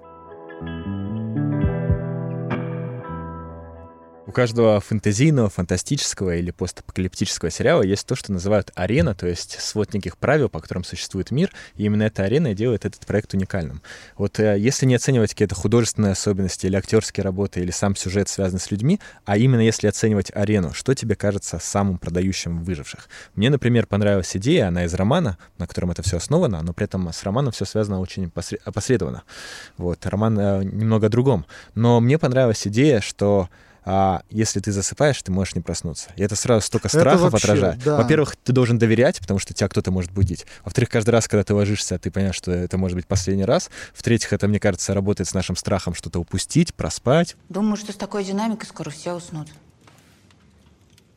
Каждого 4.33 4.81
фэнтезийного, 4.81 5.49
фантастического 5.49 6.35
или 6.35 6.51
постапокалиптического 6.51 7.49
сериала 7.49 7.83
есть 7.83 8.05
то, 8.05 8.15
что 8.15 8.33
называют 8.33 8.71
арена, 8.75 9.15
то 9.15 9.27
есть 9.27 9.61
свод 9.61 9.93
неких 9.93 10.17
правил, 10.17 10.49
по 10.49 10.59
которым 10.59 10.83
существует 10.83 11.31
мир, 11.31 11.51
и 11.75 11.85
именно 11.85 12.03
эта 12.03 12.23
арена 12.23 12.53
делает 12.53 12.83
этот 12.83 13.05
проект 13.05 13.33
уникальным. 13.33 13.81
Вот 14.17 14.39
э, 14.39 14.57
если 14.59 14.85
не 14.85 14.95
оценивать 14.95 15.29
какие-то 15.31 15.55
художественные 15.55 16.11
особенности 16.11 16.65
или 16.65 16.75
актерские 16.75 17.23
работы, 17.23 17.61
или 17.61 17.71
сам 17.71 17.95
сюжет 17.95 18.27
связан 18.27 18.59
с 18.59 18.71
людьми, 18.71 18.99
а 19.25 19.37
именно 19.37 19.61
если 19.61 19.87
оценивать 19.87 20.31
арену, 20.35 20.73
что 20.73 20.93
тебе 20.93 21.15
кажется 21.15 21.59
самым 21.59 21.97
продающим 21.97 22.63
выживших? 22.63 23.07
Мне, 23.35 23.49
например, 23.49 23.85
понравилась 23.85 24.35
идея, 24.35 24.67
она 24.67 24.85
из 24.85 24.93
романа, 24.93 25.37
на 25.57 25.67
котором 25.67 25.91
это 25.91 26.01
все 26.01 26.17
основано, 26.17 26.61
но 26.61 26.73
при 26.73 26.85
этом 26.85 27.07
с 27.13 27.23
романом 27.23 27.51
все 27.53 27.65
связано 27.65 27.99
очень 27.99 28.31
опосредованно. 28.65 29.23
Вот, 29.77 30.05
роман 30.05 30.39
э, 30.39 30.63
немного 30.63 31.07
о 31.07 31.09
другом. 31.09 31.45
Но 31.75 32.01
мне 32.01 32.17
понравилась 32.17 32.65
идея, 32.67 32.99
что 32.99 33.49
а 33.85 34.23
если 34.29 34.59
ты 34.59 34.71
засыпаешь, 34.71 35.21
ты 35.21 35.31
можешь 35.31 35.55
не 35.55 35.61
проснуться. 35.61 36.09
И 36.15 36.23
это 36.23 36.35
сразу 36.35 36.65
столько 36.65 36.87
страхов 36.87 37.31
вообще, 37.31 37.47
отражает. 37.47 37.83
Да. 37.83 37.97
Во-первых, 37.97 38.35
ты 38.35 38.53
должен 38.53 38.77
доверять, 38.77 39.19
потому 39.19 39.39
что 39.39 39.53
тебя 39.53 39.67
кто-то 39.67 39.91
может 39.91 40.11
будить. 40.11 40.45
Во-вторых, 40.63 40.89
каждый 40.89 41.11
раз, 41.11 41.27
когда 41.27 41.43
ты 41.43 41.53
ложишься, 41.53 41.99
ты 41.99 42.11
понимаешь, 42.11 42.35
что 42.35 42.51
это 42.51 42.77
может 42.77 42.95
быть 42.95 43.07
последний 43.07 43.45
раз. 43.45 43.69
В-третьих, 43.93 44.31
это, 44.33 44.47
мне 44.47 44.59
кажется, 44.59 44.93
работает 44.93 45.27
с 45.27 45.33
нашим 45.33 45.55
страхом 45.55 45.95
что-то 45.95 46.19
упустить, 46.19 46.73
проспать. 46.73 47.35
Думаю, 47.49 47.77
что 47.77 47.91
с 47.91 47.95
такой 47.95 48.23
динамикой 48.23 48.67
скоро 48.67 48.89
все 48.89 49.13
уснут. 49.13 49.49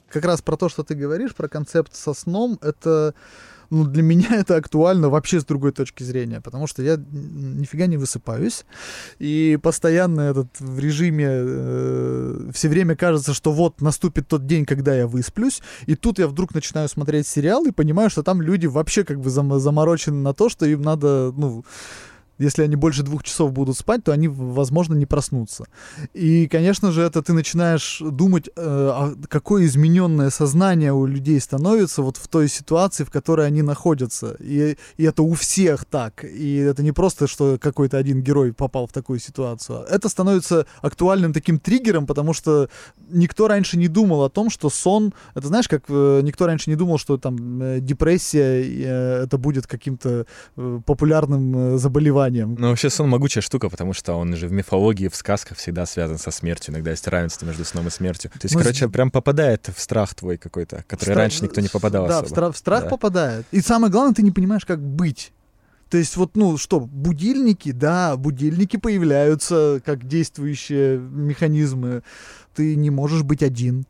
Как 0.08 0.24
раз 0.24 0.40
про 0.40 0.56
то, 0.56 0.68
что 0.68 0.82
ты 0.82 0.94
говоришь, 0.94 1.34
про 1.34 1.48
концепт 1.48 1.94
со 1.94 2.14
сном, 2.14 2.58
это 2.62 3.14
ну, 3.70 3.84
для 3.84 4.02
меня 4.02 4.28
это 4.36 4.56
актуально 4.56 5.08
вообще 5.08 5.40
с 5.40 5.44
другой 5.44 5.72
точки 5.72 6.02
зрения, 6.02 6.40
потому 6.40 6.66
что 6.66 6.82
я 6.82 6.96
нифига 6.96 7.86
не 7.86 7.96
высыпаюсь, 7.96 8.64
и 9.18 9.58
постоянно 9.62 10.20
этот 10.20 10.48
в 10.58 10.78
режиме 10.78 11.26
э, 11.28 12.50
все 12.52 12.68
время 12.68 12.96
кажется, 12.96 13.34
что 13.34 13.52
вот 13.52 13.80
наступит 13.80 14.28
тот 14.28 14.46
день, 14.46 14.64
когда 14.64 14.94
я 14.94 15.06
высплюсь, 15.06 15.62
и 15.86 15.94
тут 15.94 16.18
я 16.18 16.28
вдруг 16.28 16.54
начинаю 16.54 16.88
смотреть 16.88 17.26
сериал 17.26 17.64
и 17.66 17.70
понимаю, 17.72 18.10
что 18.10 18.22
там 18.22 18.42
люди 18.42 18.66
вообще 18.66 19.04
как 19.04 19.20
бы 19.20 19.30
зам 19.30 19.58
заморочены 19.58 20.16
на 20.16 20.34
то, 20.34 20.48
что 20.48 20.66
им 20.66 20.82
надо, 20.82 21.32
ну, 21.36 21.64
если 22.38 22.62
они 22.62 22.76
больше 22.76 23.02
двух 23.02 23.22
часов 23.22 23.52
будут 23.52 23.76
спать, 23.76 24.04
то 24.04 24.12
они, 24.12 24.28
возможно, 24.28 24.94
не 24.94 25.06
проснутся. 25.06 25.64
И, 26.14 26.46
конечно 26.48 26.92
же, 26.92 27.02
это 27.02 27.22
ты 27.22 27.32
начинаешь 27.32 28.00
думать, 28.00 28.48
э, 28.48 28.50
а 28.56 29.14
какое 29.28 29.64
измененное 29.64 30.30
сознание 30.30 30.92
у 30.92 31.06
людей 31.06 31.40
становится 31.40 32.02
вот 32.02 32.16
в 32.16 32.28
той 32.28 32.48
ситуации, 32.48 33.04
в 33.04 33.10
которой 33.10 33.46
они 33.46 33.62
находятся. 33.62 34.36
И, 34.40 34.76
и 34.96 35.04
это 35.04 35.22
у 35.22 35.34
всех 35.34 35.84
так. 35.84 36.24
И 36.24 36.56
это 36.56 36.82
не 36.82 36.92
просто, 36.92 37.26
что 37.26 37.58
какой-то 37.58 37.96
один 37.96 38.22
герой 38.22 38.52
попал 38.52 38.86
в 38.86 38.92
такую 38.92 39.18
ситуацию. 39.18 39.84
Это 39.88 40.08
становится 40.08 40.66
актуальным 40.82 41.32
таким 41.32 41.58
триггером, 41.58 42.06
потому 42.06 42.34
что 42.34 42.68
никто 43.08 43.48
раньше 43.48 43.78
не 43.78 43.88
думал 43.88 44.24
о 44.24 44.30
том, 44.30 44.50
что 44.50 44.70
сон... 44.70 45.14
Это 45.34 45.48
знаешь, 45.48 45.68
как 45.68 45.84
э, 45.88 46.20
никто 46.22 46.46
раньше 46.46 46.70
не 46.70 46.76
думал, 46.76 46.98
что 46.98 47.16
там 47.16 47.62
э, 47.62 47.80
депрессия 47.80 48.62
э, 48.62 49.24
это 49.24 49.38
будет 49.38 49.66
каким-то 49.66 50.26
э, 50.56 50.80
популярным 50.84 51.74
э, 51.74 51.78
заболеванием 51.78 52.25
заболеванием. 52.26 52.56
Ну, 52.58 52.68
вообще 52.68 52.90
сон 52.90 53.08
могучая 53.08 53.42
штука, 53.42 53.68
потому 53.68 53.92
что 53.92 54.14
он 54.14 54.36
же 54.36 54.48
в 54.48 54.52
мифологии, 54.52 55.08
в 55.08 55.16
сказках 55.16 55.58
всегда 55.58 55.86
связан 55.86 56.18
со 56.18 56.30
смертью. 56.30 56.74
Иногда 56.74 56.90
есть 56.90 57.06
равенство 57.06 57.46
между 57.46 57.64
сном 57.64 57.88
и 57.88 57.90
смертью. 57.90 58.30
То 58.30 58.38
есть, 58.42 58.54
ну, 58.54 58.60
короче, 58.60 58.88
прям 58.88 59.10
попадает 59.10 59.68
в 59.74 59.80
страх 59.80 60.14
твой 60.14 60.36
какой-то, 60.36 60.84
который 60.86 61.10
Стра... 61.10 61.14
раньше 61.16 61.44
никто 61.44 61.60
не 61.60 61.68
попадал 61.68 62.06
Да, 62.06 62.18
особо. 62.18 62.26
В, 62.26 62.30
страх, 62.30 62.54
в 62.54 62.58
страх 62.58 62.82
да. 62.84 62.88
попадает. 62.90 63.46
И 63.50 63.60
самое 63.60 63.90
главное, 63.90 64.14
ты 64.14 64.22
не 64.22 64.30
понимаешь, 64.30 64.64
как 64.64 64.80
быть. 64.80 65.32
То 65.90 65.98
есть 65.98 66.16
вот, 66.16 66.36
ну 66.36 66.56
что, 66.56 66.80
будильники, 66.80 67.70
да, 67.70 68.16
будильники 68.16 68.76
появляются 68.76 69.80
как 69.84 70.06
действующие 70.06 70.98
механизмы. 70.98 72.02
Ты 72.54 72.74
не 72.74 72.90
можешь 72.90 73.22
быть 73.22 73.42
один 73.42 73.86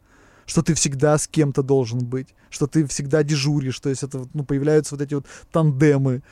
что 0.47 0.62
ты 0.62 0.75
всегда 0.75 1.19
с 1.19 1.26
кем-то 1.26 1.62
должен 1.62 1.99
быть, 1.99 2.29
что 2.50 2.67
ты 2.67 2.87
всегда 2.87 3.23
дежуришь, 3.23 3.79
то 3.81 3.88
есть 3.88 4.03
это, 4.03 4.26
ну, 4.33 4.45
появляются 4.45 4.95
вот 4.95 5.03
эти 5.03 5.15
вот 5.15 5.26
тандемы. 5.53 6.23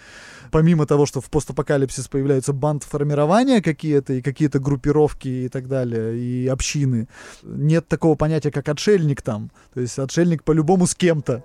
Помимо 0.51 0.87
того, 0.87 1.05
что 1.05 1.21
в 1.21 1.31
постапокалипсис 1.31 2.09
появляются 2.09 2.53
бандформирования 2.53 3.61
какие-то, 3.61 4.15
и 4.15 4.23
какие-то 4.23 4.61
группировки 4.61 5.29
и 5.29 5.49
так 5.49 5.69
далее, 5.69 6.17
и 6.17 6.47
общины, 6.47 7.09
нет 7.43 7.89
такого 7.89 8.15
понятия, 8.15 8.51
как 8.51 8.69
отшельник 8.69 9.21
там. 9.23 9.51
То 9.75 9.81
есть 9.81 9.99
отшельник 9.99 10.45
по-любому 10.45 10.87
с 10.87 10.95
кем-то. 10.95 11.43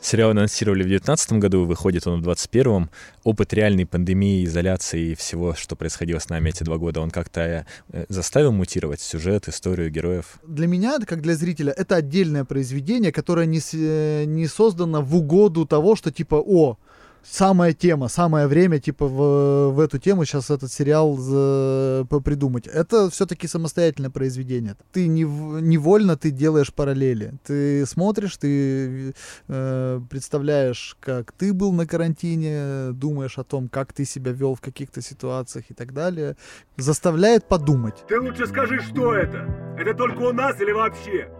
Сериал 0.00 0.30
анонсировали 0.30 0.84
в 0.84 0.86
2019 0.86 1.32
году, 1.32 1.64
выходит 1.64 2.06
он 2.06 2.20
в 2.20 2.22
2021. 2.22 2.88
Опыт 3.24 3.52
реальной 3.52 3.84
пандемии, 3.84 4.44
изоляции 4.44 5.10
и 5.10 5.14
всего, 5.14 5.54
что 5.54 5.74
происходило 5.74 6.20
с 6.20 6.28
нами 6.28 6.50
эти 6.50 6.62
два 6.62 6.78
года, 6.78 7.00
он 7.00 7.10
как-то 7.10 7.66
э, 7.90 8.04
заставил 8.08 8.52
мутировать 8.52 9.00
сюжет, 9.00 9.48
историю 9.48 9.90
героев? 9.90 10.38
Для 10.46 10.68
меня, 10.68 10.98
как 11.00 11.20
для 11.20 11.34
зрителя, 11.34 11.72
это 11.76 11.96
отдельное 11.96 12.44
произведение, 12.44 13.10
которое 13.10 13.46
не, 13.46 13.60
э, 13.72 14.24
не 14.24 14.46
создано 14.46 15.02
в 15.02 15.16
угоду 15.16 15.66
того, 15.66 15.96
что 15.96 16.12
типа, 16.12 16.36
о, 16.36 16.78
самая 17.22 17.72
тема, 17.72 18.08
самое 18.08 18.46
время, 18.46 18.78
типа, 18.78 19.06
в, 19.06 19.70
в 19.72 19.80
эту 19.80 19.98
тему 19.98 20.24
сейчас 20.24 20.50
этот 20.50 20.72
сериал 20.72 21.16
за, 21.16 22.06
придумать. 22.24 22.66
Это 22.66 23.10
все-таки 23.10 23.46
самостоятельное 23.46 24.10
произведение. 24.10 24.76
Ты 24.92 25.06
не, 25.06 25.22
невольно 25.22 26.16
ты 26.16 26.30
делаешь 26.30 26.72
параллели. 26.72 27.34
Ты 27.44 27.86
смотришь, 27.86 28.36
ты 28.36 29.14
э, 29.48 30.00
представляешь, 30.10 30.96
как 31.00 31.32
ты 31.32 31.52
был 31.52 31.72
на 31.72 31.86
карантине, 31.86 32.92
думаешь 32.92 33.38
о 33.38 33.44
том, 33.44 33.68
как 33.68 33.92
ты 33.92 34.04
себя 34.04 34.32
вел 34.32 34.54
в 34.54 34.60
каких-то 34.60 35.02
ситуациях 35.02 35.66
и 35.68 35.74
так 35.74 35.92
далее. 35.92 36.36
Заставляет 36.76 37.46
подумать. 37.48 38.04
Ты 38.08 38.20
лучше 38.20 38.46
скажи, 38.46 38.80
что 38.80 39.14
это? 39.14 39.76
Это 39.78 39.94
только 39.94 40.20
у 40.20 40.32
нас 40.32 40.60
или 40.60 40.72
вообще? 40.72 41.30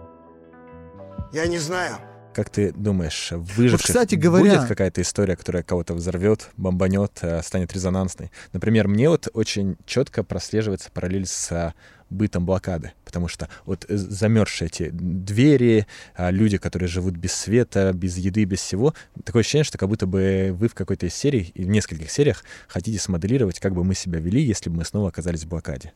Я 1.32 1.46
не 1.46 1.58
знаю. 1.58 1.96
Как 2.34 2.50
ты 2.50 2.72
думаешь, 2.72 3.32
выживших 3.32 3.80
вот, 3.80 3.86
кстати 3.86 4.14
говоря... 4.14 4.56
будет 4.56 4.68
какая-то 4.68 5.02
история, 5.02 5.36
которая 5.36 5.62
кого-то 5.62 5.94
взорвет, 5.94 6.50
бомбанет, 6.56 7.18
э, 7.22 7.42
станет 7.42 7.72
резонансной? 7.72 8.30
Например, 8.52 8.86
мне 8.86 9.08
вот 9.08 9.28
очень 9.32 9.76
четко 9.86 10.22
прослеживается 10.22 10.90
параллель 10.92 11.26
с 11.26 11.50
э, 11.50 11.72
бытом 12.10 12.46
блокады, 12.46 12.92
потому 13.04 13.26
что 13.26 13.48
вот 13.64 13.86
э, 13.88 13.96
замерзшие 13.96 14.66
эти 14.68 14.90
двери, 14.90 15.86
люди, 16.16 16.58
которые 16.58 16.88
живут 16.88 17.16
без 17.16 17.32
света, 17.32 17.92
без 17.92 18.16
еды, 18.18 18.44
без 18.44 18.60
всего, 18.60 18.94
такое 19.24 19.40
ощущение, 19.40 19.64
что 19.64 19.78
как 19.78 19.88
будто 19.88 20.06
бы 20.06 20.50
вы 20.52 20.68
в 20.68 20.74
какой-то 20.74 21.06
из 21.06 21.14
серий, 21.14 21.52
в 21.56 21.66
нескольких 21.66 22.10
сериях 22.10 22.44
хотите 22.68 22.98
смоделировать, 23.00 23.58
как 23.58 23.74
бы 23.74 23.82
мы 23.82 23.94
себя 23.94 24.20
вели, 24.20 24.40
если 24.40 24.70
бы 24.70 24.76
мы 24.76 24.84
снова 24.84 25.08
оказались 25.08 25.42
в 25.44 25.48
блокаде. 25.48 25.92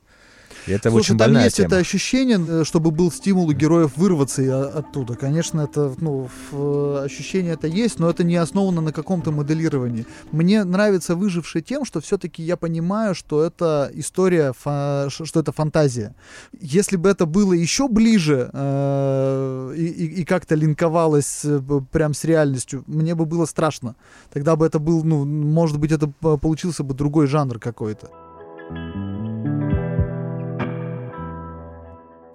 И 0.66 0.72
это 0.72 0.90
Слушай, 0.90 1.02
очень 1.02 1.18
там 1.18 1.34
есть 1.34 1.56
тема. 1.56 1.66
это 1.66 1.76
ощущение, 1.78 2.40
э, 2.46 2.64
чтобы 2.64 2.90
был 2.90 3.10
стимул 3.10 3.48
у 3.48 3.52
героев 3.52 3.92
вырваться 3.96 4.42
оттуда. 4.68 5.14
Конечно, 5.14 5.62
это 5.62 5.94
ну, 5.98 6.28
э, 6.52 7.02
ощущение 7.04 7.54
это 7.54 7.66
есть, 7.66 7.98
но 7.98 8.08
это 8.08 8.24
не 8.24 8.36
основано 8.36 8.80
на 8.80 8.92
каком-то 8.92 9.32
моделировании. 9.32 10.06
Мне 10.30 10.64
нравится 10.64 11.16
выживший 11.16 11.62
тем, 11.62 11.84
что 11.84 12.00
все-таки 12.00 12.42
я 12.42 12.56
понимаю, 12.56 13.14
что 13.14 13.42
это 13.42 13.90
история, 13.94 14.52
что 14.52 15.40
это 15.40 15.52
фантазия. 15.52 16.14
Если 16.60 16.96
бы 16.96 17.08
это 17.08 17.26
было 17.26 17.52
еще 17.52 17.88
ближе 17.88 18.50
э, 18.52 19.74
и, 19.76 20.20
и, 20.20 20.24
как-то 20.24 20.54
линковалось 20.54 21.40
э, 21.44 21.60
прям 21.90 22.14
с 22.14 22.24
реальностью, 22.24 22.84
мне 22.86 23.14
бы 23.14 23.26
было 23.26 23.46
страшно. 23.46 23.94
Тогда 24.32 24.56
бы 24.56 24.66
это 24.66 24.78
был, 24.78 25.04
ну, 25.04 25.24
может 25.24 25.78
быть, 25.78 25.92
это 25.92 26.08
получился 26.08 26.82
бы 26.84 26.94
другой 26.94 27.26
жанр 27.26 27.58
какой-то. 27.58 28.10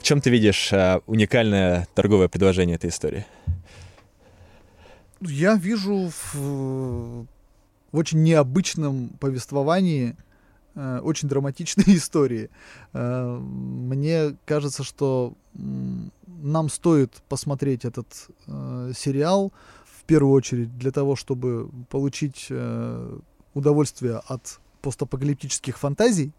Чем 0.07 0.21
ты 0.21 0.29
видишь 0.29 0.71
а, 0.71 1.01
уникальное 1.05 1.85
торговое 1.93 2.29
предложение 2.29 2.77
этой 2.77 2.89
истории? 2.89 3.25
Я 5.19 5.55
вижу 5.55 6.09
в, 6.09 6.35
в 7.91 7.97
очень 7.97 8.23
необычном 8.23 9.09
повествовании 9.19 10.15
э, 10.75 10.99
очень 11.03 11.27
драматичные 11.27 11.97
истории. 11.97 12.49
Э, 12.93 13.37
мне 13.37 14.37
кажется, 14.45 14.85
что 14.85 15.33
нам 15.53 16.69
стоит 16.69 17.11
посмотреть 17.27 17.83
этот 17.83 18.29
э, 18.47 18.93
сериал 18.95 19.51
в 19.83 20.05
первую 20.05 20.31
очередь 20.31 20.77
для 20.77 20.91
того, 20.91 21.17
чтобы 21.17 21.69
получить 21.89 22.47
э, 22.49 23.19
удовольствие 23.53 24.21
от 24.25 24.61
постапокалиптических 24.81 25.77
фантазий, 25.77 26.31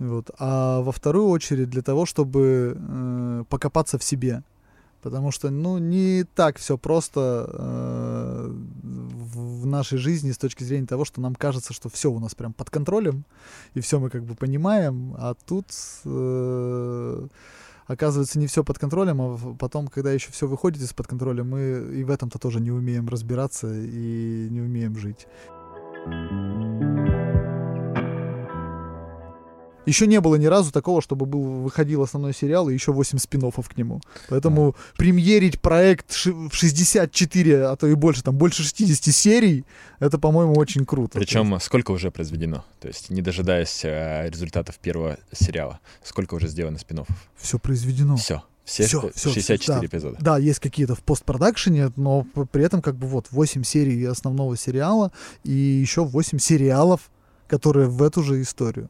вот. 0.00 0.30
А 0.38 0.80
во 0.80 0.92
вторую 0.92 1.28
очередь 1.28 1.68
для 1.68 1.82
того, 1.82 2.06
чтобы 2.06 2.76
э, 2.76 3.44
покопаться 3.48 3.98
в 3.98 4.02
себе. 4.02 4.42
Потому 5.02 5.30
что, 5.30 5.50
ну, 5.50 5.78
не 5.78 6.24
так 6.24 6.58
все 6.58 6.76
просто 6.76 7.48
э, 7.52 8.50
в, 8.82 9.66
нашей 9.66 9.98
жизни 9.98 10.32
с 10.32 10.38
точки 10.38 10.64
зрения 10.64 10.86
того, 10.86 11.04
что 11.04 11.20
нам 11.20 11.34
кажется, 11.34 11.72
что 11.72 11.88
все 11.88 12.10
у 12.10 12.18
нас 12.18 12.34
прям 12.34 12.52
под 12.52 12.70
контролем, 12.70 13.24
и 13.74 13.80
все 13.80 13.98
мы 13.98 14.10
как 14.10 14.24
бы 14.24 14.34
понимаем, 14.34 15.14
а 15.18 15.34
тут 15.46 15.66
э, 16.04 17.26
оказывается 17.86 18.38
не 18.38 18.46
все 18.46 18.64
под 18.64 18.78
контролем, 18.78 19.20
а 19.22 19.38
потом, 19.58 19.88
когда 19.88 20.12
еще 20.12 20.32
все 20.32 20.46
выходит 20.46 20.82
из-под 20.82 21.06
контроля, 21.06 21.44
мы 21.44 21.60
и 21.94 22.04
в 22.04 22.10
этом-то 22.10 22.38
тоже 22.38 22.60
не 22.60 22.70
умеем 22.70 23.08
разбираться 23.08 23.72
и 23.72 24.48
не 24.50 24.60
умеем 24.60 24.96
жить. 24.96 25.26
Еще 29.90 30.06
не 30.06 30.20
было 30.20 30.36
ни 30.36 30.46
разу 30.46 30.70
такого, 30.70 31.02
чтобы 31.02 31.26
был, 31.26 31.42
выходил 31.42 32.02
основной 32.02 32.32
сериал 32.32 32.68
и 32.68 32.74
еще 32.74 32.92
8 32.92 33.18
спин 33.18 33.40
к 33.50 33.76
нему. 33.76 34.00
Поэтому 34.28 34.76
премьерить 34.96 35.60
проект 35.60 36.12
в 36.26 36.52
64, 36.52 37.64
а 37.64 37.74
то 37.74 37.88
и 37.88 37.94
больше, 37.94 38.22
там 38.22 38.36
больше 38.36 38.62
60 38.62 39.12
серий, 39.12 39.64
это, 39.98 40.18
по-моему, 40.18 40.54
очень 40.54 40.86
круто. 40.86 41.18
Причем 41.18 41.58
сколько 41.60 41.90
уже 41.90 42.12
произведено? 42.12 42.64
То 42.78 42.86
есть 42.86 43.10
не 43.10 43.20
дожидаясь 43.20 43.84
э, 43.84 44.30
результатов 44.30 44.78
первого 44.78 45.18
сериала, 45.32 45.80
сколько 46.04 46.34
уже 46.34 46.46
сделано 46.46 46.78
спин 46.78 47.04
Все 47.36 47.58
произведено. 47.58 48.16
Все. 48.16 48.44
Все, 48.64 48.84
э, 48.84 49.10
всё, 49.16 49.32
64 49.32 49.80
да. 49.80 49.86
эпизода. 49.86 50.18
Да, 50.20 50.38
есть 50.38 50.60
какие-то 50.60 50.94
в 50.94 51.02
постпродакшене, 51.02 51.90
но 51.96 52.24
при 52.52 52.62
этом 52.62 52.80
как 52.80 52.94
бы 52.94 53.08
вот 53.08 53.26
8 53.32 53.64
серий 53.64 54.04
основного 54.04 54.56
сериала 54.56 55.10
и 55.42 55.50
еще 55.50 56.04
8 56.04 56.38
сериалов, 56.38 57.10
которые 57.48 57.88
в 57.88 58.00
эту 58.04 58.22
же 58.22 58.40
историю. 58.40 58.88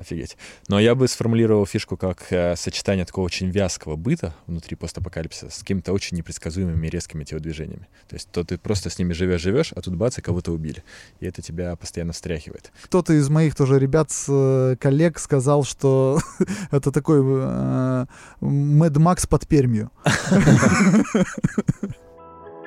Офигеть. 0.00 0.38
Но 0.68 0.80
я 0.80 0.94
бы 0.94 1.06
сформулировал 1.08 1.66
фишку 1.66 1.98
как 1.98 2.32
э, 2.32 2.56
сочетание 2.56 3.04
такого 3.04 3.26
очень 3.26 3.50
вязкого 3.50 3.96
быта 3.96 4.34
внутри 4.46 4.74
постапокалипсиса 4.74 5.50
с 5.50 5.58
какими-то 5.58 5.92
очень 5.92 6.16
непредсказуемыми 6.16 6.86
резкими 6.86 7.22
телодвижениями. 7.24 7.86
То 8.08 8.16
есть 8.16 8.30
то 8.30 8.42
ты 8.42 8.56
просто 8.56 8.88
с 8.88 8.98
ними 8.98 9.12
живешь-живешь, 9.12 9.72
а 9.76 9.82
тут 9.82 9.96
бац, 9.96 10.16
и 10.16 10.22
кого-то 10.22 10.52
убили. 10.52 10.82
И 11.20 11.26
это 11.26 11.42
тебя 11.42 11.76
постоянно 11.76 12.14
встряхивает. 12.14 12.72
Кто-то 12.84 13.12
из 13.12 13.28
моих 13.28 13.54
тоже 13.54 13.78
ребят, 13.78 14.10
с, 14.10 14.24
э, 14.28 14.76
коллег 14.80 15.18
сказал, 15.18 15.64
что 15.64 16.18
это 16.70 16.90
такой 16.92 17.20
э, 17.22 18.06
Мэд 18.40 18.96
Макс 18.96 19.26
под 19.26 19.46
Пермью. 19.46 19.90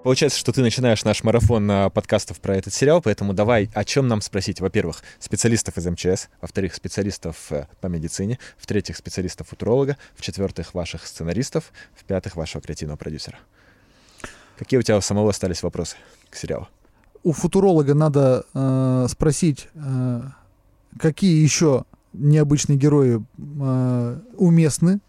Получается, 0.04 0.38
что 0.38 0.52
ты 0.52 0.62
начинаешь 0.62 1.06
наш 1.06 1.24
марафон 1.24 1.72
а, 1.72 1.90
подкастов 1.90 2.42
про 2.42 2.58
этот 2.58 2.74
сериал, 2.74 3.02
поэтому 3.02 3.32
давай, 3.32 3.70
о 3.74 3.86
чем 3.86 4.10
нам 4.10 4.20
спросить? 4.20 4.60
Во-первых, 4.60 5.02
специалистов 5.18 5.78
из 5.78 5.86
МЧС, 5.88 6.28
во-вторых, 6.42 6.76
специалистов 6.76 7.38
э, 7.52 7.68
по 7.80 7.88
медицине, 7.88 8.38
в-третьих, 8.58 8.98
специалистов-футуролога, 8.98 9.96
в-четвертых, 10.18 10.74
ваших 10.74 11.08
сценаристов, 11.08 11.72
в-пятых, 11.96 12.36
вашего 12.36 12.62
креативного 12.62 12.98
продюсера. 12.98 13.40
Какие 14.58 14.78
у 14.78 14.84
тебя 14.84 14.98
у 14.98 15.02
самого 15.02 15.30
остались 15.30 15.64
вопросы 15.64 15.96
к 16.30 16.36
сериалу? 16.36 16.68
У 17.24 17.32
футуролога 17.32 17.94
надо 17.94 18.44
э, 18.54 19.08
спросить, 19.10 19.70
э, 19.74 20.22
какие 21.00 21.42
еще 21.42 21.86
необычные 22.12 22.78
герои 22.78 23.24
э, 23.38 24.20
уместны 24.36 25.00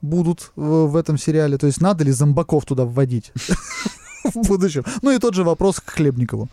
будут 0.00 0.52
в, 0.56 0.86
в 0.86 0.96
этом 0.96 1.18
сериале. 1.18 1.58
То 1.58 1.66
есть 1.66 1.82
надо 1.82 2.02
ли 2.04 2.12
зомбаков 2.12 2.64
туда 2.64 2.86
вводить? 2.86 3.30
в 4.34 4.46
будущем. 4.46 4.84
Ну 5.02 5.10
и 5.10 5.18
тот 5.18 5.34
же 5.34 5.44
вопрос 5.44 5.80
к 5.80 5.90
Хлебникову. 5.90 6.48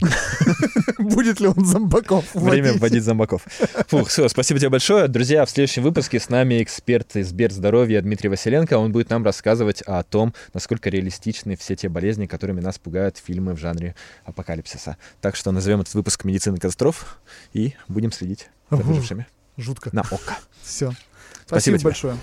Будет 0.98 1.40
ли 1.40 1.48
он 1.48 1.64
зомбаков 1.64 2.24
Время 2.34 2.74
вводить 2.74 3.02
зомбаков. 3.04 3.42
Фух, 3.88 4.08
все, 4.08 4.28
спасибо 4.28 4.60
тебе 4.60 4.70
большое. 4.70 5.08
Друзья, 5.08 5.44
в 5.44 5.50
следующем 5.50 5.82
выпуске 5.82 6.18
с 6.20 6.28
нами 6.28 6.62
эксперт 6.62 7.16
из 7.16 7.28
Сберздоровья 7.28 8.00
Дмитрий 8.02 8.28
Василенко. 8.28 8.78
Он 8.78 8.92
будет 8.92 9.10
нам 9.10 9.24
рассказывать 9.24 9.82
о 9.82 10.02
том, 10.02 10.34
насколько 10.54 10.90
реалистичны 10.90 11.56
все 11.56 11.76
те 11.76 11.88
болезни, 11.88 12.26
которыми 12.26 12.60
нас 12.60 12.78
пугают 12.78 13.18
фильмы 13.18 13.54
в 13.54 13.58
жанре 13.58 13.94
апокалипсиса. 14.24 14.96
Так 15.20 15.36
что 15.36 15.52
назовем 15.52 15.80
этот 15.80 15.94
выпуск 15.94 16.24
«Медицина 16.24 16.56
катастроф» 16.56 17.18
и 17.52 17.74
будем 17.88 18.12
следить 18.12 18.48
за 18.70 18.76
выжившими 18.78 19.26
Жутко. 19.56 19.90
на 19.92 20.02
ОККО. 20.02 20.38
Все. 20.62 20.92
Спасибо 21.46 21.78
Спасибо 21.78 21.78
тебе. 21.78 21.84
большое. 21.84 22.18